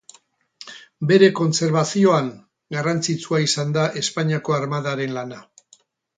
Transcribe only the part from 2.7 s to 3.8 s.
garrantzitsua izan